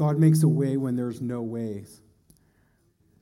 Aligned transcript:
God 0.00 0.18
makes 0.18 0.44
a 0.44 0.48
way 0.48 0.78
when 0.78 0.96
there's 0.96 1.20
no 1.20 1.42
ways. 1.42 2.00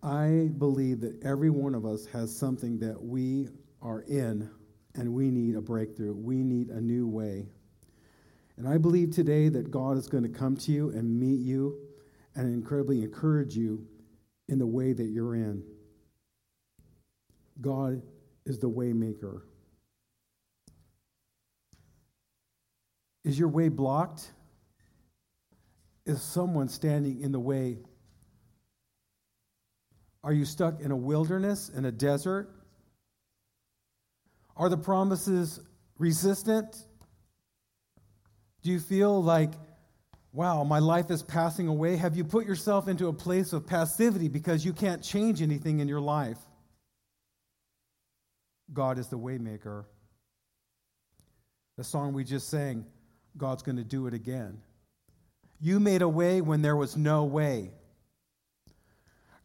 I 0.00 0.48
believe 0.58 1.00
that 1.00 1.20
every 1.24 1.50
one 1.50 1.74
of 1.74 1.84
us 1.84 2.06
has 2.12 2.32
something 2.32 2.78
that 2.78 3.02
we 3.02 3.48
are 3.82 4.02
in 4.02 4.48
and 4.94 5.12
we 5.12 5.28
need 5.32 5.56
a 5.56 5.60
breakthrough. 5.60 6.14
We 6.14 6.36
need 6.44 6.68
a 6.68 6.80
new 6.80 7.08
way. 7.08 7.48
And 8.56 8.68
I 8.68 8.78
believe 8.78 9.10
today 9.10 9.48
that 9.48 9.72
God 9.72 9.96
is 9.96 10.06
going 10.06 10.22
to 10.22 10.28
come 10.28 10.56
to 10.58 10.70
you 10.70 10.90
and 10.90 11.18
meet 11.18 11.40
you 11.40 11.80
and 12.36 12.46
incredibly 12.46 13.02
encourage 13.02 13.56
you 13.56 13.84
in 14.48 14.60
the 14.60 14.66
way 14.66 14.92
that 14.92 15.06
you're 15.06 15.34
in. 15.34 15.64
God 17.60 18.02
is 18.46 18.60
the 18.60 18.70
waymaker. 18.70 19.40
Is 23.24 23.36
your 23.36 23.48
way 23.48 23.68
blocked? 23.68 24.30
Is 26.08 26.22
someone 26.22 26.68
standing 26.68 27.20
in 27.20 27.32
the 27.32 27.38
way? 27.38 27.76
Are 30.24 30.32
you 30.32 30.46
stuck 30.46 30.80
in 30.80 30.90
a 30.90 30.96
wilderness, 30.96 31.68
in 31.68 31.84
a 31.84 31.92
desert? 31.92 32.48
Are 34.56 34.70
the 34.70 34.78
promises 34.78 35.60
resistant? 35.98 36.78
Do 38.62 38.70
you 38.70 38.80
feel 38.80 39.22
like, 39.22 39.52
wow, 40.32 40.64
my 40.64 40.78
life 40.78 41.10
is 41.10 41.22
passing 41.22 41.68
away? 41.68 41.96
Have 41.96 42.16
you 42.16 42.24
put 42.24 42.46
yourself 42.46 42.88
into 42.88 43.08
a 43.08 43.12
place 43.12 43.52
of 43.52 43.66
passivity 43.66 44.28
because 44.28 44.64
you 44.64 44.72
can't 44.72 45.02
change 45.02 45.42
anything 45.42 45.80
in 45.80 45.88
your 45.88 46.00
life? 46.00 46.38
God 48.72 48.96
is 48.98 49.08
the 49.08 49.18
waymaker. 49.18 49.84
The 51.76 51.84
song 51.84 52.14
we 52.14 52.24
just 52.24 52.48
sang, 52.48 52.86
God's 53.36 53.62
going 53.62 53.76
to 53.76 53.84
do 53.84 54.06
it 54.06 54.14
again. 54.14 54.62
You 55.60 55.80
made 55.80 56.02
a 56.02 56.08
way 56.08 56.40
when 56.40 56.62
there 56.62 56.76
was 56.76 56.96
no 56.96 57.24
way. 57.24 57.72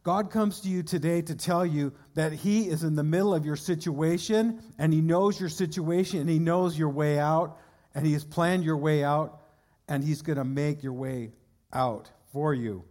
God 0.04 0.30
comes 0.30 0.60
to 0.60 0.68
you 0.68 0.82
today 0.82 1.22
to 1.22 1.34
tell 1.34 1.64
you 1.64 1.94
that 2.14 2.32
He 2.32 2.68
is 2.68 2.84
in 2.84 2.94
the 2.94 3.02
middle 3.02 3.34
of 3.34 3.46
your 3.46 3.56
situation 3.56 4.62
and 4.78 4.92
He 4.92 5.00
knows 5.00 5.40
your 5.40 5.48
situation 5.48 6.20
and 6.20 6.28
He 6.28 6.38
knows 6.38 6.78
your 6.78 6.90
way 6.90 7.18
out 7.18 7.58
and 7.94 8.06
He 8.06 8.12
has 8.12 8.24
planned 8.24 8.64
your 8.64 8.76
way 8.76 9.02
out 9.02 9.40
and 9.88 10.04
He's 10.04 10.20
going 10.20 10.36
to 10.36 10.44
make 10.44 10.82
your 10.82 10.92
way 10.92 11.32
out 11.72 12.10
for 12.32 12.52
you. 12.52 12.84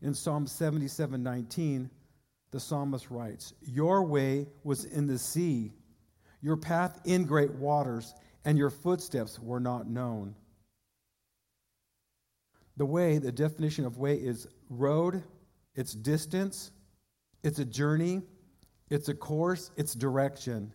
In 0.00 0.14
Psalm 0.14 0.46
77 0.46 1.22
19, 1.22 1.90
the 2.50 2.60
psalmist 2.60 3.10
writes, 3.10 3.52
Your 3.62 4.04
way 4.04 4.46
was 4.62 4.84
in 4.84 5.06
the 5.06 5.18
sea, 5.18 5.72
your 6.40 6.56
path 6.56 6.98
in 7.04 7.24
great 7.24 7.52
waters, 7.52 8.14
and 8.44 8.56
your 8.56 8.70
footsteps 8.70 9.38
were 9.38 9.60
not 9.60 9.86
known. 9.86 10.34
The 12.76 12.86
way, 12.86 13.18
the 13.18 13.32
definition 13.32 13.84
of 13.84 13.98
way 13.98 14.14
is 14.16 14.46
road, 14.68 15.22
it's 15.74 15.92
distance, 15.92 16.70
it's 17.42 17.58
a 17.58 17.64
journey, 17.64 18.22
it's 18.90 19.08
a 19.08 19.14
course, 19.14 19.70
it's 19.76 19.94
direction. 19.94 20.72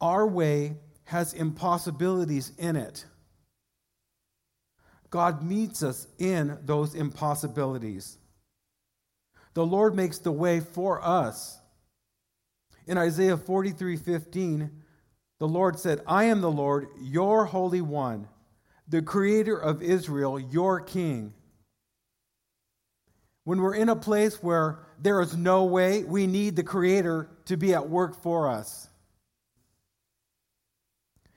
Our 0.00 0.26
way 0.26 0.76
has 1.04 1.32
impossibilities 1.32 2.52
in 2.58 2.76
it. 2.76 3.04
God 5.10 5.42
meets 5.42 5.82
us 5.82 6.06
in 6.18 6.58
those 6.64 6.94
impossibilities. 6.94 8.18
The 9.54 9.64
Lord 9.64 9.94
makes 9.94 10.18
the 10.18 10.32
way 10.32 10.60
for 10.60 11.02
us. 11.02 11.58
In 12.86 12.98
Isaiah 12.98 13.36
43 13.36 13.96
15, 13.96 14.70
the 15.38 15.48
Lord 15.48 15.78
said, 15.78 16.00
I 16.06 16.24
am 16.24 16.40
the 16.40 16.50
Lord, 16.50 16.88
your 17.00 17.46
Holy 17.46 17.80
One, 17.80 18.28
the 18.88 19.02
Creator 19.02 19.56
of 19.56 19.82
Israel, 19.82 20.38
your 20.38 20.80
King. 20.80 21.34
When 23.44 23.60
we're 23.60 23.74
in 23.74 23.88
a 23.88 23.96
place 23.96 24.42
where 24.42 24.80
there 25.00 25.20
is 25.20 25.36
no 25.36 25.64
way, 25.64 26.04
we 26.04 26.26
need 26.26 26.56
the 26.56 26.62
Creator 26.62 27.28
to 27.46 27.56
be 27.56 27.74
at 27.74 27.88
work 27.88 28.22
for 28.22 28.48
us. 28.48 28.88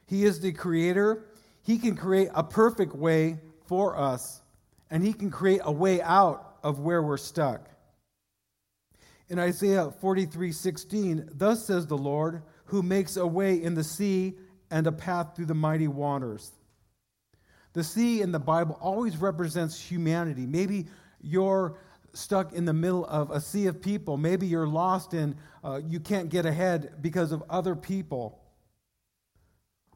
He 0.08 0.26
is 0.26 0.40
the 0.40 0.52
Creator. 0.52 1.26
He 1.62 1.78
can 1.78 1.96
create 1.96 2.30
a 2.34 2.44
perfect 2.44 2.96
way 2.96 3.38
for 3.68 3.96
us, 3.98 4.42
and 4.90 5.04
He 5.04 5.14
can 5.14 5.30
create 5.30 5.62
a 5.64 5.72
way 5.72 6.02
out 6.02 6.58
of 6.64 6.80
where 6.80 7.04
we're 7.04 7.18
stuck. 7.18 7.70
In 9.28 9.38
Isaiah 9.38 9.92
43 10.02 10.52
16, 10.52 11.30
thus 11.34 11.66
says 11.66 11.86
the 11.86 11.98
Lord, 11.98 12.42
who 12.66 12.82
makes 12.82 13.18
a 13.18 13.28
way 13.28 13.62
in 13.62 13.76
the 13.76 13.84
sea 13.84 14.34
and 14.72 14.88
a 14.88 14.92
path 14.92 15.36
through 15.36 15.46
the 15.46 15.54
mighty 15.54 15.88
waters. 15.88 16.52
The 17.79 17.85
sea 17.85 18.22
in 18.22 18.34
the 18.34 18.40
Bible 18.40 18.78
always 18.81 19.16
represents 19.16 19.79
humanity. 19.79 20.45
Maybe 20.45 20.88
you're 21.22 21.78
stuck 22.12 22.51
in 22.51 22.66
the 22.66 22.73
middle 22.73 23.06
of 23.06 23.31
a 23.31 23.40
sea 23.40 23.67
of 23.67 23.81
people. 23.81 24.17
Maybe 24.17 24.47
you're 24.47 24.67
lost 24.67 25.13
and 25.13 25.38
uh, 25.63 25.79
you 25.88 26.01
can't 26.01 26.28
get 26.28 26.45
ahead 26.45 26.95
because 27.01 27.31
of 27.31 27.41
other 27.50 27.78
people. 27.78 28.38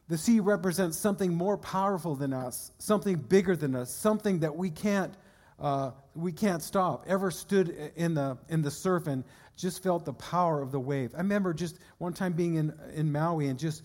The 0.07 0.17
sea 0.17 0.39
represents 0.39 0.97
something 0.97 1.33
more 1.33 1.57
powerful 1.57 2.15
than 2.15 2.31
us, 2.31 2.71
something 2.79 3.17
bigger 3.17 3.53
than 3.53 3.75
us, 3.75 3.93
something 3.93 4.39
that 4.39 4.55
we 4.55 4.69
can't 4.69 5.13
uh, 5.59 5.91
we 6.15 6.31
can't 6.31 6.63
stop. 6.63 7.03
Ever 7.05 7.31
stood 7.31 7.91
in 7.97 8.13
the 8.13 8.37
in 8.47 8.61
the 8.61 8.71
surf 8.71 9.07
and 9.07 9.25
just 9.57 9.83
felt 9.83 10.05
the 10.05 10.13
power 10.13 10.61
of 10.61 10.71
the 10.71 10.79
wave. 10.79 11.13
I 11.15 11.17
remember 11.17 11.53
just 11.53 11.79
one 11.97 12.13
time 12.13 12.31
being 12.31 12.55
in 12.55 12.73
in 12.95 13.11
Maui 13.11 13.47
and 13.47 13.59
just 13.59 13.83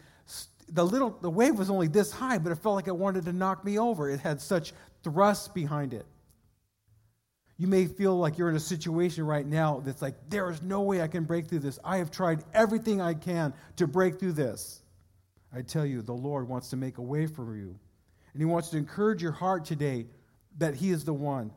the 0.70 0.84
little 0.84 1.16
the 1.20 1.30
wave 1.30 1.58
was 1.58 1.70
only 1.70 1.88
this 1.88 2.12
high, 2.12 2.38
but 2.38 2.52
it 2.52 2.56
felt 2.56 2.74
like 2.74 2.88
it 2.88 2.96
wanted 2.96 3.24
to 3.26 3.32
knock 3.32 3.64
me 3.64 3.78
over. 3.78 4.10
It 4.10 4.20
had 4.20 4.40
such 4.40 4.72
thrust 5.02 5.54
behind 5.54 5.94
it. 5.94 6.06
You 7.56 7.66
may 7.66 7.86
feel 7.86 8.16
like 8.16 8.38
you're 8.38 8.48
in 8.48 8.56
a 8.56 8.60
situation 8.60 9.26
right 9.26 9.44
now 9.44 9.82
that's 9.84 10.00
like, 10.00 10.14
there 10.28 10.48
is 10.48 10.62
no 10.62 10.82
way 10.82 11.02
I 11.02 11.08
can 11.08 11.24
break 11.24 11.48
through 11.48 11.58
this. 11.58 11.78
I 11.84 11.96
have 11.96 12.10
tried 12.10 12.44
everything 12.54 13.00
I 13.00 13.14
can 13.14 13.52
to 13.76 13.88
break 13.88 14.20
through 14.20 14.34
this. 14.34 14.80
I 15.52 15.62
tell 15.62 15.84
you, 15.84 16.02
the 16.02 16.12
Lord 16.12 16.48
wants 16.48 16.70
to 16.70 16.76
make 16.76 16.98
a 16.98 17.02
way 17.02 17.26
for 17.26 17.56
you. 17.56 17.76
And 18.32 18.40
He 18.40 18.44
wants 18.44 18.68
to 18.68 18.76
encourage 18.76 19.22
your 19.22 19.32
heart 19.32 19.64
today 19.64 20.06
that 20.58 20.76
He 20.76 20.90
is 20.90 21.04
the 21.04 21.12
one. 21.12 21.50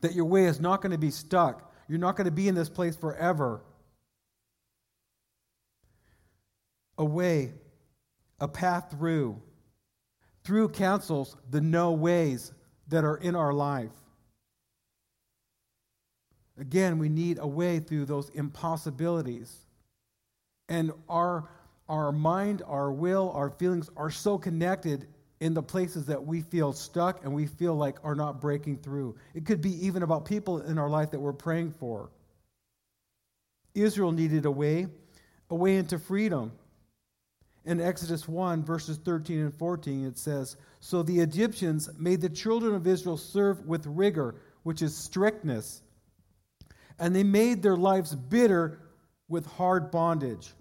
That 0.00 0.14
your 0.14 0.24
way 0.24 0.46
is 0.46 0.60
not 0.60 0.80
going 0.80 0.92
to 0.92 0.98
be 0.98 1.10
stuck. 1.10 1.74
You're 1.88 1.98
not 1.98 2.16
going 2.16 2.24
to 2.24 2.30
be 2.30 2.48
in 2.48 2.54
this 2.54 2.70
place 2.70 2.96
forever. 2.96 3.62
A 6.96 7.04
way, 7.04 7.52
a 8.40 8.48
path 8.48 8.90
through. 8.90 9.40
Through 10.44 10.68
cancels 10.70 11.36
the 11.50 11.60
no 11.60 11.92
ways 11.92 12.52
that 12.88 13.04
are 13.04 13.16
in 13.16 13.34
our 13.34 13.52
life. 13.52 13.90
Again, 16.58 16.98
we 16.98 17.08
need 17.08 17.38
a 17.38 17.46
way 17.46 17.80
through 17.80 18.06
those 18.06 18.30
impossibilities. 18.30 19.54
And 20.68 20.92
our, 21.08 21.48
our 21.88 22.12
mind, 22.12 22.62
our 22.66 22.90
will, 22.90 23.30
our 23.32 23.50
feelings 23.50 23.90
are 23.96 24.10
so 24.10 24.38
connected 24.38 25.06
in 25.40 25.52
the 25.52 25.62
places 25.62 26.06
that 26.06 26.24
we 26.24 26.40
feel 26.40 26.72
stuck 26.72 27.24
and 27.24 27.34
we 27.34 27.46
feel 27.46 27.74
like 27.74 27.98
are 28.02 28.14
not 28.14 28.40
breaking 28.40 28.78
through. 28.78 29.16
It 29.34 29.44
could 29.44 29.60
be 29.60 29.86
even 29.86 30.02
about 30.02 30.24
people 30.24 30.60
in 30.60 30.78
our 30.78 30.88
life 30.88 31.10
that 31.10 31.20
we're 31.20 31.34
praying 31.34 31.72
for. 31.72 32.10
Israel 33.74 34.12
needed 34.12 34.46
a 34.46 34.50
way, 34.50 34.86
a 35.50 35.54
way 35.54 35.76
into 35.76 35.98
freedom. 35.98 36.52
In 37.66 37.80
Exodus 37.80 38.28
1, 38.28 38.62
verses 38.62 38.96
13 38.96 39.40
and 39.40 39.54
14, 39.58 40.06
it 40.06 40.16
says 40.16 40.56
So 40.78 41.02
the 41.02 41.18
Egyptians 41.18 41.90
made 41.98 42.20
the 42.20 42.28
children 42.28 42.76
of 42.76 42.86
Israel 42.86 43.16
serve 43.16 43.66
with 43.66 43.84
rigor, 43.86 44.36
which 44.62 44.82
is 44.82 44.96
strictness, 44.96 45.82
and 46.98 47.14
they 47.14 47.24
made 47.24 47.62
their 47.62 47.76
lives 47.76 48.14
bitter 48.14 48.78
with 49.28 49.46
hard 49.46 49.90
bondage. 49.90 50.52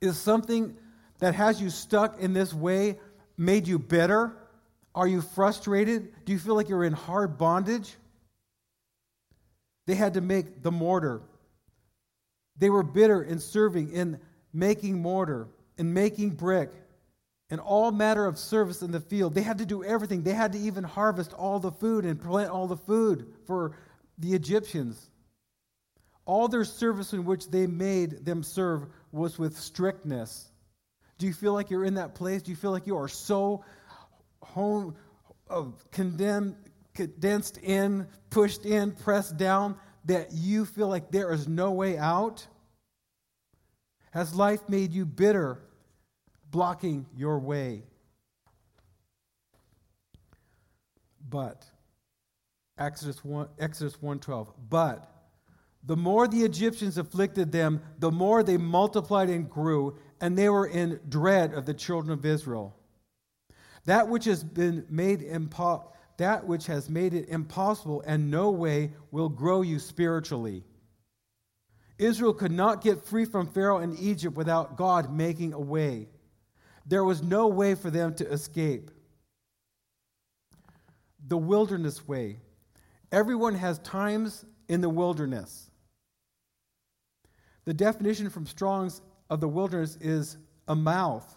Is 0.00 0.18
something 0.18 0.76
that 1.20 1.36
has 1.36 1.62
you 1.62 1.70
stuck 1.70 2.20
in 2.20 2.32
this 2.32 2.52
way 2.52 2.98
made 3.36 3.68
you 3.68 3.78
bitter? 3.78 4.36
Are 4.96 5.06
you 5.06 5.22
frustrated? 5.22 6.12
Do 6.24 6.32
you 6.32 6.40
feel 6.40 6.56
like 6.56 6.68
you're 6.68 6.84
in 6.84 6.92
hard 6.92 7.38
bondage? 7.38 7.94
They 9.86 9.94
had 9.94 10.14
to 10.14 10.20
make 10.20 10.62
the 10.64 10.72
mortar. 10.72 11.22
They 12.56 12.70
were 12.70 12.82
bitter 12.82 13.22
in 13.22 13.38
serving, 13.38 13.92
in 13.92 14.18
making 14.52 15.00
mortar, 15.00 15.46
in 15.78 15.94
making 15.94 16.30
brick, 16.30 16.70
and 17.50 17.60
all 17.60 17.90
matter 17.90 18.26
of 18.26 18.38
service 18.38 18.82
in 18.82 18.90
the 18.90 19.00
field. 19.00 19.34
They 19.34 19.42
had 19.42 19.58
to 19.58 19.66
do 19.66 19.82
everything. 19.82 20.22
They 20.22 20.34
had 20.34 20.52
to 20.52 20.58
even 20.58 20.84
harvest 20.84 21.32
all 21.32 21.58
the 21.58 21.72
food 21.72 22.04
and 22.04 22.20
plant 22.20 22.50
all 22.50 22.66
the 22.66 22.76
food 22.76 23.32
for 23.46 23.72
the 24.18 24.34
Egyptians. 24.34 25.10
All 26.26 26.48
their 26.48 26.64
service 26.64 27.14
in 27.14 27.24
which 27.24 27.48
they 27.50 27.66
made 27.66 28.26
them 28.26 28.42
serve 28.42 28.86
was 29.12 29.38
with 29.38 29.56
strictness. 29.56 30.50
Do 31.16 31.26
you 31.26 31.32
feel 31.32 31.54
like 31.54 31.70
you're 31.70 31.86
in 31.86 31.94
that 31.94 32.14
place? 32.14 32.42
Do 32.42 32.50
you 32.50 32.56
feel 32.56 32.70
like 32.70 32.86
you 32.86 32.98
are 32.98 33.08
so 33.08 33.64
home, 34.42 34.94
uh, 35.48 35.64
condemned, 35.90 36.56
condensed 36.94 37.58
in, 37.58 38.06
pushed 38.30 38.66
in, 38.66 38.92
pressed 38.92 39.38
down 39.38 39.76
that 40.04 40.32
you 40.32 40.64
feel 40.64 40.88
like 40.88 41.10
there 41.10 41.32
is 41.32 41.48
no 41.48 41.70
way 41.70 41.96
out? 41.96 42.46
Has 44.10 44.34
life 44.34 44.68
made 44.68 44.92
you 44.92 45.06
bitter, 45.06 45.60
blocking 46.50 47.06
your 47.16 47.38
way? 47.38 47.84
but 51.28 51.66
Exodus 52.78 53.24
1 53.24 53.48
Exodus 53.58 53.96
1:12 53.96 54.48
but 54.68 55.14
the 55.84 55.96
more 55.96 56.26
the 56.26 56.42
Egyptians 56.42 56.98
afflicted 56.98 57.52
them 57.52 57.80
the 57.98 58.10
more 58.10 58.42
they 58.42 58.56
multiplied 58.56 59.30
and 59.30 59.48
grew 59.48 59.96
and 60.20 60.36
they 60.36 60.48
were 60.48 60.66
in 60.66 61.00
dread 61.08 61.54
of 61.54 61.66
the 61.66 61.74
children 61.74 62.12
of 62.12 62.26
Israel. 62.26 62.74
That 63.84 64.08
which 64.08 64.24
has 64.24 64.42
been 64.42 64.84
made 64.90 65.20
impo- 65.20 65.84
that 66.16 66.46
which 66.46 66.66
has 66.66 66.90
made 66.90 67.14
it 67.14 67.28
impossible 67.28 68.02
and 68.06 68.30
no 68.30 68.50
way 68.50 68.92
will 69.10 69.28
grow 69.28 69.62
you 69.62 69.78
spiritually. 69.78 70.64
Israel 71.96 72.34
could 72.34 72.52
not 72.52 72.82
get 72.82 73.04
free 73.04 73.24
from 73.24 73.46
Pharaoh 73.46 73.78
and 73.78 73.98
Egypt 73.98 74.36
without 74.36 74.76
God 74.76 75.12
making 75.12 75.52
a 75.52 75.60
way 75.60 76.08
there 76.88 77.04
was 77.04 77.22
no 77.22 77.46
way 77.46 77.76
for 77.76 77.90
them 77.90 78.14
to 78.16 78.28
escape 78.28 78.90
the 81.28 81.36
wilderness 81.36 82.08
way 82.08 82.38
Everyone 83.10 83.54
has 83.54 83.78
times 83.80 84.44
in 84.68 84.80
the 84.80 84.88
wilderness. 84.88 85.70
The 87.64 87.74
definition 87.74 88.28
from 88.30 88.46
Strong's 88.46 89.00
of 89.30 89.40
the 89.40 89.48
wilderness 89.48 89.96
is 90.00 90.36
a 90.68 90.74
mouth. 90.74 91.34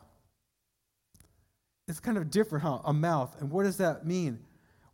It's 1.87 1.99
kind 1.99 2.17
of 2.17 2.29
different, 2.29 2.63
huh? 2.63 2.79
A 2.85 2.93
mouth. 2.93 3.35
And 3.39 3.49
what 3.49 3.63
does 3.63 3.77
that 3.77 4.05
mean? 4.05 4.39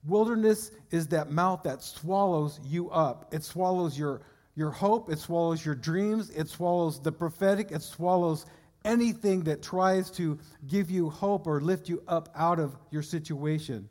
Wilderness 0.06 0.71
is 0.92 1.07
that 1.07 1.31
mouth 1.31 1.63
that 1.63 1.83
swallows 1.83 2.60
you 2.63 2.89
up. 2.92 3.33
It 3.33 3.44
swallows 3.44 3.98
your, 3.98 4.21
your 4.56 4.71
hope, 4.71 5.12
it 5.12 5.19
swallows 5.19 5.65
your 5.65 5.75
dreams, 5.75 6.30
it 6.30 6.48
swallows 6.48 7.01
the 7.01 7.12
prophetic, 7.12 7.71
it 7.71 7.81
swallows 7.81 8.45
anything 8.88 9.44
that 9.44 9.62
tries 9.62 10.10
to 10.12 10.39
give 10.68 10.89
you 10.89 11.10
hope 11.10 11.45
or 11.45 11.62
lift 11.62 11.89
you 11.89 12.01
up 12.07 12.30
out 12.36 12.60
of 12.60 12.75
your 12.89 13.04
situation. 13.04 13.89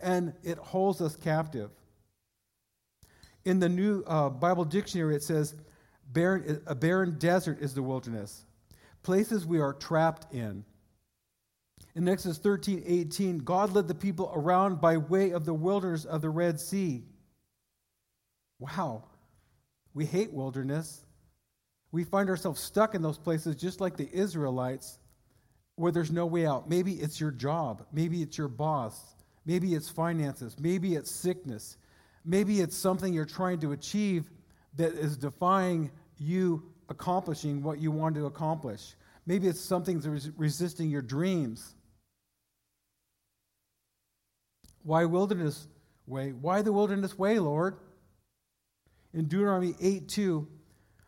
And 0.00 0.32
it 0.42 0.58
holds 0.58 1.00
us 1.00 1.16
captive. 1.16 1.70
In 3.44 3.58
the 3.58 3.68
New 3.68 4.02
uh, 4.06 4.28
Bible 4.28 4.64
Dictionary, 4.64 5.16
it 5.16 5.22
says, 5.22 5.54
barren, 6.12 6.62
a 6.66 6.74
barren 6.74 7.18
desert 7.18 7.60
is 7.60 7.74
the 7.74 7.82
wilderness, 7.82 8.44
places 9.02 9.46
we 9.46 9.60
are 9.60 9.72
trapped 9.72 10.32
in. 10.32 10.64
In 11.94 12.08
Exodus 12.08 12.38
13, 12.38 12.82
18, 12.86 13.38
God 13.38 13.72
led 13.72 13.88
the 13.88 13.94
people 13.94 14.30
around 14.34 14.80
by 14.80 14.96
way 14.96 15.30
of 15.30 15.44
the 15.44 15.54
wilderness 15.54 16.04
of 16.04 16.20
the 16.20 16.28
Red 16.28 16.60
Sea. 16.60 17.04
Wow. 18.58 19.04
We 19.94 20.04
hate 20.04 20.32
wilderness. 20.32 21.05
We 21.92 22.04
find 22.04 22.28
ourselves 22.28 22.60
stuck 22.60 22.94
in 22.94 23.02
those 23.02 23.18
places 23.18 23.56
just 23.56 23.80
like 23.80 23.96
the 23.96 24.08
Israelites 24.12 24.98
where 25.76 25.92
there's 25.92 26.10
no 26.10 26.26
way 26.26 26.46
out. 26.46 26.68
Maybe 26.68 26.92
it's 26.94 27.20
your 27.20 27.30
job. 27.30 27.86
Maybe 27.92 28.22
it's 28.22 28.36
your 28.36 28.48
boss. 28.48 29.14
Maybe 29.44 29.74
it's 29.74 29.88
finances. 29.88 30.56
Maybe 30.58 30.96
it's 30.96 31.10
sickness. 31.10 31.76
Maybe 32.24 32.60
it's 32.60 32.76
something 32.76 33.14
you're 33.14 33.24
trying 33.24 33.60
to 33.60 33.72
achieve 33.72 34.30
that 34.76 34.92
is 34.94 35.16
defying 35.16 35.90
you 36.18 36.62
accomplishing 36.88 37.62
what 37.62 37.78
you 37.78 37.90
want 37.90 38.14
to 38.16 38.26
accomplish. 38.26 38.94
Maybe 39.26 39.48
it's 39.48 39.60
something 39.60 40.00
that's 40.00 40.28
resisting 40.36 40.90
your 40.90 41.02
dreams. 41.02 41.74
Why 44.82 45.04
wilderness 45.04 45.66
way? 46.06 46.32
Why 46.32 46.62
the 46.62 46.72
wilderness 46.72 47.18
way, 47.18 47.38
Lord? 47.38 47.76
In 49.12 49.26
Deuteronomy 49.26 49.74
8 49.80 50.08
2, 50.08 50.48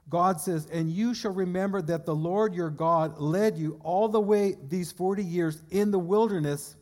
God 0.09 0.41
says, 0.41 0.67
And 0.67 0.91
you 0.91 1.15
shall 1.15 1.33
remember 1.33 1.83
that 1.83 2.07
the 2.07 2.15
Lord 2.15 2.55
your 2.55 2.71
God 2.71 3.19
led 3.19 3.59
you 3.59 3.79
all 3.83 4.09
the 4.09 4.21
way 4.21 4.57
these 4.69 4.91
40 4.93 5.23
years 5.23 5.63
in 5.71 5.91
the 5.91 5.99
wilderness 5.99 6.77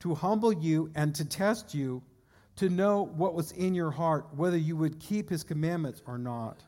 to 0.00 0.14
humble 0.14 0.52
you 0.52 0.90
and 0.94 1.14
to 1.14 1.24
test 1.24 1.74
you 1.74 2.02
to 2.56 2.68
know 2.68 3.04
what 3.04 3.34
was 3.34 3.52
in 3.52 3.74
your 3.74 3.90
heart, 3.90 4.26
whether 4.34 4.56
you 4.56 4.76
would 4.76 4.98
keep 5.00 5.30
his 5.30 5.44
commandments 5.44 6.02
or 6.06 6.18
not. 6.18 6.62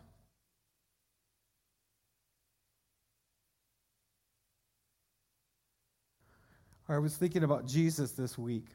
I 6.88 6.99
was 6.99 7.17
thinking 7.17 7.44
about 7.44 7.67
Jesus 7.67 8.12
this 8.12 8.37
week. 8.37 8.67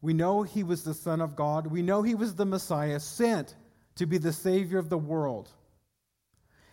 We 0.00 0.14
know 0.14 0.42
he 0.42 0.62
was 0.62 0.84
the 0.84 0.94
Son 0.94 1.20
of 1.20 1.36
God. 1.36 1.66
We 1.66 1.82
know 1.82 2.02
he 2.02 2.14
was 2.14 2.34
the 2.34 2.46
Messiah 2.46 3.00
sent 3.00 3.54
to 3.96 4.06
be 4.06 4.16
the 4.16 4.32
Savior 4.32 4.78
of 4.78 4.88
the 4.88 4.96
world. 4.96 5.50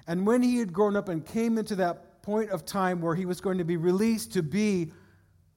And 0.07 0.25
when 0.25 0.41
he 0.43 0.57
had 0.57 0.71
grown 0.71 0.95
up 0.95 1.09
and 1.09 1.25
came 1.25 1.57
into 1.57 1.75
that 1.77 2.21
point 2.21 2.49
of 2.49 2.65
time 2.65 3.01
where 3.01 3.15
he 3.15 3.25
was 3.25 3.41
going 3.41 3.57
to 3.57 3.63
be 3.63 3.77
released 3.77 4.33
to 4.33 4.43
be 4.43 4.91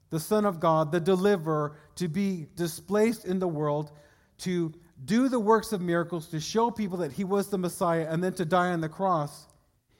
the 0.09 0.19
Son 0.19 0.45
of 0.45 0.59
God, 0.59 0.91
the 0.91 0.99
deliverer, 0.99 1.75
to 1.95 2.07
be 2.07 2.47
displaced 2.55 3.25
in 3.25 3.39
the 3.39 3.47
world, 3.47 3.91
to 4.39 4.73
do 5.05 5.29
the 5.29 5.39
works 5.39 5.71
of 5.71 5.81
miracles, 5.81 6.27
to 6.27 6.39
show 6.39 6.71
people 6.71 6.97
that 6.99 7.11
he 7.11 7.23
was 7.23 7.49
the 7.49 7.57
Messiah, 7.57 8.07
and 8.09 8.23
then 8.23 8.33
to 8.33 8.45
die 8.45 8.71
on 8.71 8.81
the 8.81 8.89
cross, 8.89 9.47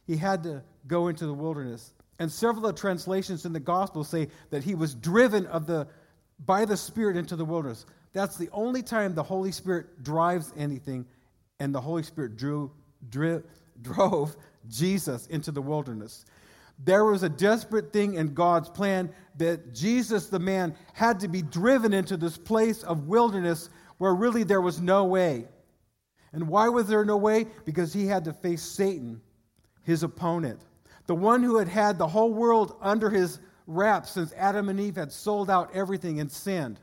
he 0.06 0.18
had 0.18 0.44
to 0.44 0.64
go 0.88 1.08
into 1.08 1.26
the 1.26 1.34
wilderness. 1.34 1.94
And 2.18 2.32
several 2.32 2.66
of 2.66 2.76
the 2.76 2.80
translations 2.80 3.46
in 3.46 3.54
the 3.54 3.60
gospel 3.60 4.04
say 4.04 4.28
that 4.50 4.64
he 4.64 4.76
was 4.76 4.94
driven 4.96 5.46
of 5.48 5.68
the, 5.68 5.88
by 6.46 6.66
the 6.66 6.76
Spirit 6.76 7.16
into 7.16 7.36
the 7.36 7.46
wilderness. 7.46 7.86
That's 8.12 8.36
the 8.36 8.50
only 8.52 8.82
time 8.82 9.14
the 9.14 9.24
Holy 9.24 9.52
Spirit 9.52 10.04
drives 10.04 10.52
anything, 10.58 11.06
and 11.60 11.74
the 11.74 11.82
Holy 11.82 12.04
Spirit 12.04 12.36
drew, 12.36 12.72
drew, 13.10 13.44
drove 13.82 14.36
Jesus 14.68 15.28
into 15.28 15.52
the 15.52 15.62
wilderness. 15.62 16.26
There 16.84 17.04
was 17.06 17.24
a 17.24 17.30
desperate 17.30 17.92
thing 17.92 18.14
in 18.14 18.34
God's 18.34 18.70
plan 18.70 19.12
that 19.38 19.74
Jesus, 19.74 20.28
the 20.28 20.40
man, 20.40 20.76
had 20.94 21.20
to 21.20 21.28
be 21.28 21.42
driven 21.42 21.94
into 21.94 22.16
this 22.16 22.38
place 22.38 22.84
of 22.84 23.08
wilderness 23.08 23.70
where 23.98 24.16
really 24.16 24.44
there 24.44 24.62
was 24.62 24.80
no 24.80 25.06
way. 25.06 25.46
And 26.32 26.48
why 26.48 26.70
was 26.70 26.88
there 26.88 27.04
no 27.04 27.18
way? 27.18 27.48
Because 27.66 27.92
he 27.92 28.06
had 28.06 28.24
to 28.26 28.34
face 28.34 28.62
Satan, 28.62 29.22
his 29.84 30.04
opponent, 30.04 30.62
the 31.08 31.16
one 31.16 31.44
who 31.44 31.58
had 31.58 31.68
had 31.68 31.98
the 31.98 32.08
whole 32.08 32.34
world 32.34 32.78
under 32.82 33.10
his 33.10 33.40
wrap 33.68 34.06
since 34.06 34.32
Adam 34.34 34.70
and 34.70 34.80
Eve 34.80 34.96
had 34.96 35.12
sold 35.12 35.50
out 35.50 35.76
everything 35.76 36.20
and 36.20 36.32
sinned. 36.32 36.80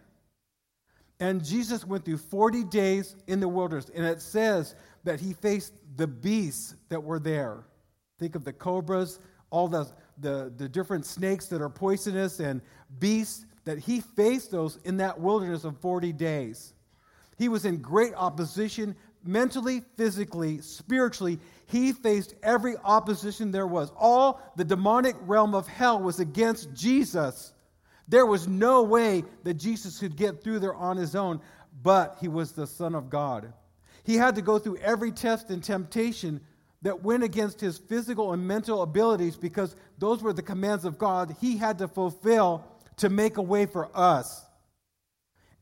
And 1.21 1.43
Jesus 1.43 1.85
went 1.87 2.05
through 2.05 2.19
40 2.19 2.65
days 2.65 3.17
in 3.27 3.41
the 3.41 3.49
wilderness, 3.49 3.91
and 3.95 4.05
it 4.05 4.21
says 4.21 4.75
that 5.07 5.21
he 5.21 5.33
faced 5.33 5.73
the 5.97 6.07
beasts 6.07 6.75
that 6.89 7.03
were 7.03 7.19
there. 7.19 7.65
Think 8.19 8.35
of 8.35 8.45
the 8.45 8.53
cobras, 8.53 9.21
all 9.51 9.69
the, 9.69 9.89
the, 10.19 10.53
the 10.57 10.69
different 10.69 11.07
snakes 11.07 11.47
that 11.47 11.63
are 11.63 11.69
poisonous 11.69 12.41
and 12.41 12.61
beasts, 12.99 13.47
that 13.65 13.79
he 13.79 14.01
faced 14.01 14.51
those 14.51 14.79
in 14.85 14.97
that 14.99 15.19
wilderness 15.19 15.65
of 15.65 15.79
40 15.79 16.13
days. 16.13 16.75
He 17.39 17.49
was 17.49 17.65
in 17.65 17.79
great 17.79 18.15
opposition 18.15 18.97
mentally, 19.25 19.83
physically, 19.97 20.61
spiritually. 20.61 21.39
He 21.67 21.93
faced 21.93 22.35
every 22.43 22.77
opposition 22.85 23.51
there 23.51 23.67
was. 23.67 23.93
All 23.97 24.41
the 24.57 24.65
demonic 24.65 25.17
realm 25.23 25.55
of 25.55 25.69
hell 25.69 26.01
was 26.01 26.21
against 26.21 26.75
Jesus. 26.75 27.53
There 28.09 28.27
was 28.27 28.49
no 28.49 28.83
way 28.83 29.25
that 29.45 29.55
Jesus 29.55 29.99
could 29.99 30.17
get 30.17 30.43
through 30.43 30.61
there 30.61 30.75
on 30.75 30.97
his 30.97 31.15
own, 31.15 31.41
but 31.83 32.17
he 32.21 32.29
was 32.29 32.53
the 32.53 32.67
Son 32.67 32.95
of 32.95 33.09
God. 33.11 33.53
He 34.07 34.15
had 34.15 34.37
to 34.37 34.43
go 34.43 34.61
through 34.61 34.77
every 34.77 35.11
test 35.11 35.51
and 35.51 35.63
temptation 35.63 36.41
that 36.83 37.03
went 37.03 37.25
against 37.25 37.61
his 37.61 37.77
physical 37.77 38.33
and 38.33 38.47
mental 38.47 38.83
abilities 38.83 39.37
because 39.37 39.75
those 39.99 40.23
were 40.23 40.33
the 40.33 40.43
commands 40.43 40.85
of 40.85 40.97
God 40.97 41.35
he 41.41 41.57
had 41.57 41.79
to 41.79 41.89
fulfill 41.89 42.65
to 42.99 43.09
make 43.09 43.37
a 43.37 43.43
way 43.43 43.67
for 43.67 43.91
us. 43.93 44.45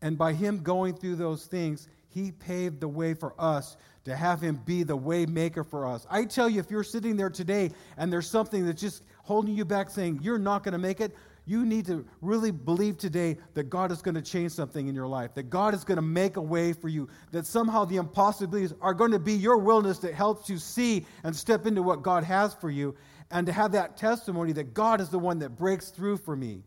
And 0.03 0.19
by 0.19 0.35
him 0.35 0.59
going 0.59 0.95
through 0.95 1.17
those 1.17 1.47
things, 1.47 1.89
he 2.09 2.31
paved 2.31 2.81
the 2.81 2.89
way 2.89 3.15
for 3.15 3.35
us 3.39 3.79
to 4.05 4.15
have 4.15 4.43
him 4.43 4.61
be 4.67 4.83
the 4.83 4.95
way 4.95 5.25
maker 5.25 5.65
for 5.65 5.87
us. 5.87 6.07
I 6.11 6.27
tell 6.27 6.51
you, 6.51 6.61
if 6.61 6.71
you're 6.71 6.85
sitting 6.85 7.17
there 7.17 7.31
today 7.31 7.71
and 7.97 8.13
there's 8.13 8.29
something 8.29 8.67
that's 8.67 8.83
just 8.83 9.03
holding 9.23 9.57
you 9.57 9.65
back 9.65 9.89
saying 9.89 10.21
you're 10.23 10.39
not 10.39 10.63
going 10.63 10.73
to 10.73 10.79
make 10.79 11.01
it, 11.01 11.17
you 11.47 11.67
need 11.67 11.87
to 11.87 12.07
really 12.21 12.51
believe 12.51 12.97
today 12.97 13.37
that 13.55 13.65
God 13.65 13.93
is 13.93 14.01
going 14.01 14.15
to 14.15 14.23
change 14.23 14.53
something 14.53 14.89
in 14.89 14.95
your 14.95 15.07
life, 15.07 15.35
that 15.35 15.51
God 15.51 15.75
is 15.75 15.85
going 15.85 15.97
to 15.97 16.03
make 16.03 16.37
a 16.37 16.43
way 16.43 16.73
for 16.73 16.89
you, 16.89 17.09
that 17.33 17.47
somehow 17.47 17.85
the 17.85 17.97
impossibilities 17.97 18.73
are 18.81 18.95
going 18.95 19.11
to 19.11 19.19
be 19.19 19.35
your 19.35 19.59
willingness 19.59 19.99
that 19.99 20.15
helps 20.15 20.49
you 20.49 20.59
see 20.59 21.05
and 21.23 21.37
step 21.37 21.67
into 21.67 21.83
what 21.83 22.03
God 22.03 22.25
has 22.25 22.55
for 22.55 22.71
you, 22.71 22.95
and 23.31 23.47
to 23.47 23.53
have 23.53 23.73
that 23.73 23.97
testimony 23.97 24.53
that 24.53 24.75
God 24.75 25.01
is 25.01 25.11
the 25.11 25.19
one 25.19 25.39
that 25.41 25.51
breaks 25.51 25.91
through 25.91 26.19
for 26.19 26.35
me. 26.35 26.63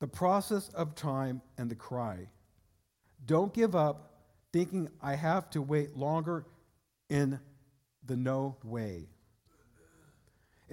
The 0.00 0.08
process 0.08 0.68
of 0.70 0.94
time 0.94 1.40
and 1.56 1.70
the 1.70 1.74
cry. 1.74 2.28
Don't 3.26 3.54
give 3.54 3.74
up 3.74 4.12
thinking 4.52 4.88
I 5.02 5.14
have 5.14 5.50
to 5.50 5.62
wait 5.62 5.96
longer 5.96 6.46
in 7.08 7.40
the 8.04 8.16
no 8.16 8.56
way. 8.62 9.08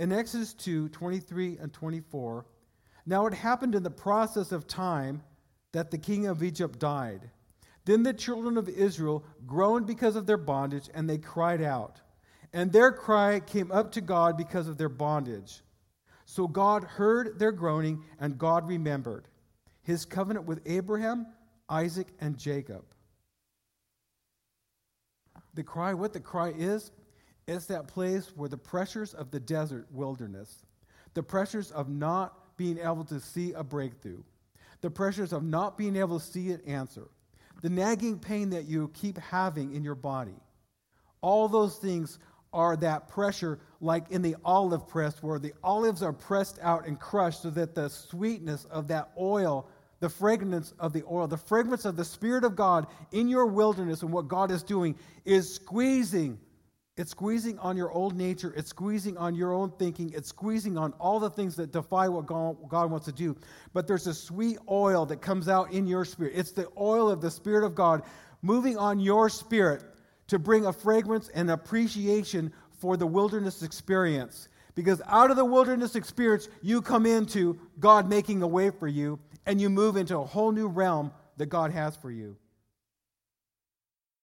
In 0.02 0.12
Exodus 0.12 0.56
2 0.56 0.90
23 0.90 1.60
and 1.60 1.72
24, 1.72 2.48
now 3.06 3.28
it 3.28 3.36
happened 3.36 3.76
in 3.76 3.84
the 3.84 3.92
process 3.92 4.52
of 4.52 4.66
time 4.66 5.22
that 5.74 5.92
the 5.92 5.98
king 6.00 6.26
of 6.26 6.42
Egypt 6.42 6.80
died. 6.80 7.30
Then 7.86 8.02
the 8.02 8.12
children 8.12 8.58
of 8.58 8.68
Israel 8.68 9.24
groaned 9.46 9.86
because 9.86 10.16
of 10.16 10.26
their 10.26 10.38
bondage, 10.38 10.90
and 10.96 11.08
they 11.08 11.20
cried 11.20 11.62
out. 11.62 12.02
And 12.52 12.72
their 12.72 12.92
cry 12.92 13.42
came 13.42 13.72
up 13.72 13.92
to 13.92 14.02
God 14.02 14.38
because 14.38 14.68
of 14.68 14.80
their 14.80 14.90
bondage. 14.90 15.62
So 16.26 16.48
God 16.48 16.84
heard 16.84 17.38
their 17.38 17.52
groaning, 17.52 18.04
and 18.20 18.40
God 18.40 18.68
remembered 18.68 19.28
his 19.84 20.04
covenant 20.06 20.48
with 20.48 20.64
Abraham, 20.66 21.28
Isaac, 21.70 22.08
and 22.20 22.40
Jacob. 22.40 22.86
The 25.54 25.64
cry, 25.64 25.94
what 25.94 26.12
the 26.12 26.20
cry 26.20 26.54
is, 26.58 26.92
is 27.48 27.68
that 27.68 27.88
place 27.88 28.32
where 28.36 28.50
the 28.50 28.58
pressures 28.58 29.14
of 29.14 29.32
the 29.32 29.40
desert 29.40 29.88
wilderness, 29.92 30.64
the 31.14 31.24
pressures 31.24 31.72
of 31.72 31.90
not 31.90 32.58
being 32.58 32.78
able 32.78 33.04
to 33.06 33.20
see 33.20 33.54
a 33.54 33.64
breakthrough, 33.64 34.22
the 34.82 34.90
pressures 34.90 35.34
of 35.34 35.44
not 35.44 35.78
being 35.78 35.96
able 35.96 36.20
to 36.20 36.26
see 36.26 36.52
an 36.52 36.62
answer, 36.66 37.08
the 37.62 37.70
nagging 37.70 38.18
pain 38.20 38.50
that 38.50 38.66
you 38.66 38.90
keep 38.94 39.18
having 39.18 39.74
in 39.76 39.84
your 39.84 39.96
body, 39.96 40.36
all 41.22 41.48
those 41.48 41.78
things 41.78 42.20
are 42.54 42.76
that 42.78 43.08
pressure, 43.08 43.60
like 43.80 44.10
in 44.12 44.22
the 44.22 44.36
olive 44.44 44.88
press, 44.88 45.22
where 45.24 45.40
the 45.40 45.54
olives 45.64 46.04
are 46.04 46.14
pressed 46.14 46.60
out 46.62 46.86
and 46.86 47.00
crushed 47.00 47.44
so 47.44 47.50
that 47.50 47.76
the 47.76 47.90
sweetness 47.90 48.66
of 48.66 48.88
that 48.88 49.12
oil, 49.18 49.68
the 50.00 50.10
fragrance 50.10 50.74
of 50.80 50.92
the 50.92 51.04
oil, 51.10 51.28
the 51.28 51.38
fragrance 51.38 51.86
of 51.86 51.96
the 51.96 52.04
Spirit 52.04 52.44
of 52.44 52.56
God 52.56 52.88
in 53.12 53.30
your 53.30 53.46
wilderness 53.46 54.02
and 54.02 54.12
what 54.12 54.28
God 54.28 54.52
is 54.52 54.64
doing 54.64 54.96
is 55.24 55.54
squeezing. 55.54 56.40
It's 57.02 57.12
squeezing 57.12 57.58
on 57.58 57.78
your 57.78 57.92
old 57.92 58.16
nature. 58.16 58.54
It's 58.56 58.70
squeezing 58.70 59.18
on 59.18 59.34
your 59.34 59.54
own 59.54 59.72
thinking. 59.80 60.14
It's 60.16 60.30
squeezing 60.30 60.78
on 60.78 60.94
all 61.00 61.20
the 61.20 61.32
things 61.32 61.56
that 61.56 61.72
defy 61.72 62.08
what 62.08 62.28
God, 62.28 62.92
wants 62.92 63.08
to 63.08 63.12
do. 63.12 63.36
But 63.74 63.88
there's 63.88 64.06
a 64.06 64.14
sweet 64.14 64.60
oil 64.70 65.08
that 65.08 65.20
comes 65.20 65.50
out 65.50 65.72
in 65.72 65.88
your 65.88 66.06
spirit. 66.06 66.34
It's 66.36 66.52
the 66.52 66.68
oil 66.80 67.10
of 67.10 67.20
the 67.20 67.32
Spirit 67.32 67.66
of 67.66 67.74
God 67.74 68.04
moving 68.44 68.78
on 68.78 69.00
your 69.00 69.30
spirit 69.30 69.84
to 70.28 70.38
bring 70.38 70.68
a 70.68 70.72
fragrance 70.72 71.30
and 71.30 71.50
appreciation 71.50 72.54
for 72.80 72.98
the 72.98 73.08
wilderness 73.08 73.64
experience. 73.64 74.48
Because 74.76 75.02
out 75.08 75.32
of 75.32 75.38
the 75.38 75.46
wilderness 75.46 75.96
experience, 75.96 76.50
you 76.62 76.84
come 76.84 77.08
into 77.08 77.60
God 77.80 78.08
making 78.08 78.44
a 78.44 78.48
way 78.48 78.70
for 78.70 78.88
you, 78.88 79.18
and 79.48 79.60
you 79.60 79.72
move 79.72 79.98
into 79.98 80.20
a 80.20 80.24
whole 80.24 80.52
new 80.52 80.68
realm 80.68 81.12
that 81.38 81.48
God 81.48 81.72
has 81.72 81.96
for 81.96 82.12
you. 82.12 82.38